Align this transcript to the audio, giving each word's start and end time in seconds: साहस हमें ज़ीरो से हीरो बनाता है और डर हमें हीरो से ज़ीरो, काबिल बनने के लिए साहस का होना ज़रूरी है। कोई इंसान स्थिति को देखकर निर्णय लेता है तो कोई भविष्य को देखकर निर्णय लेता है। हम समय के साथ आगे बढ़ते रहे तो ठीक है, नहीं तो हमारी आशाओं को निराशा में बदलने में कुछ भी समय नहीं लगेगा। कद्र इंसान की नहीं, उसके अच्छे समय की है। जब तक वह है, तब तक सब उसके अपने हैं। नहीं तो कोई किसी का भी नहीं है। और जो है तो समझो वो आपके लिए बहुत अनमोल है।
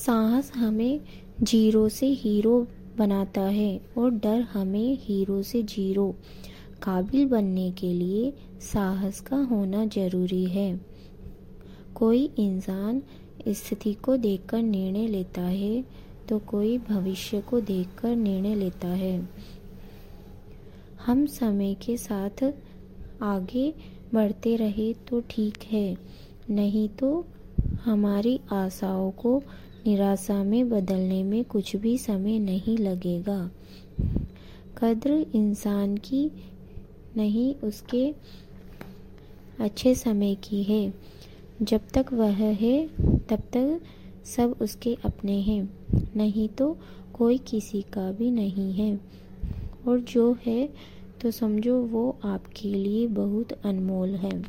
साहस 0.00 0.50
हमें 0.52 1.00
ज़ीरो 1.42 1.88
से 1.88 2.06
हीरो 2.14 2.66
बनाता 2.98 3.40
है 3.40 3.80
और 3.98 4.10
डर 4.12 4.40
हमें 4.52 4.96
हीरो 5.00 5.40
से 5.42 5.62
ज़ीरो, 5.64 6.08
काबिल 6.82 7.26
बनने 7.28 7.70
के 7.72 7.92
लिए 7.94 8.32
साहस 8.62 9.20
का 9.20 9.36
होना 9.44 9.84
ज़रूरी 9.86 10.44
है। 10.46 10.80
कोई 11.94 12.24
इंसान 12.38 13.02
स्थिति 13.50 13.92
को 13.94 14.16
देखकर 14.16 14.62
निर्णय 14.62 15.06
लेता 15.06 15.42
है 15.42 15.84
तो 16.28 16.38
कोई 16.48 16.76
भविष्य 16.80 17.40
को 17.40 17.60
देखकर 17.62 18.16
निर्णय 18.16 18.54
लेता 18.54 18.88
है। 18.88 19.28
हम 21.06 21.26
समय 21.28 21.74
के 21.84 21.96
साथ 21.98 22.44
आगे 23.24 23.72
बढ़ते 24.14 24.56
रहे 24.56 24.92
तो 25.08 25.20
ठीक 25.30 25.62
है, 25.64 25.96
नहीं 26.50 26.88
तो 26.90 27.24
हमारी 27.84 28.38
आशाओं 28.52 29.10
को 29.12 29.42
निराशा 29.86 30.44
में 30.44 30.70
बदलने 30.70 31.22
में 31.22 31.44
कुछ 31.44 31.76
भी 31.76 31.98
समय 31.98 32.38
नहीं 32.38 32.78
लगेगा। 32.78 33.50
कद्र 34.78 35.26
इंसान 35.34 35.96
की 35.96 36.30
नहीं, 37.16 37.54
उसके 37.54 38.14
अच्छे 39.60 39.94
समय 39.94 40.34
की 40.34 40.62
है। 40.62 40.94
जब 41.62 41.80
तक 41.94 42.06
वह 42.12 42.32
है, 42.32 42.86
तब 43.00 43.40
तक 43.52 43.80
सब 44.24 44.56
उसके 44.62 44.96
अपने 45.04 45.40
हैं। 45.40 45.78
नहीं 46.16 46.48
तो 46.48 46.78
कोई 47.14 47.38
किसी 47.38 47.82
का 47.82 48.12
भी 48.12 48.30
नहीं 48.30 48.72
है। 48.72 49.00
और 49.88 50.00
जो 50.00 50.36
है 50.46 50.68
तो 51.22 51.30
समझो 51.30 51.80
वो 51.80 52.18
आपके 52.24 52.68
लिए 52.68 53.06
बहुत 53.06 53.52
अनमोल 53.52 54.08
है। 54.08 54.42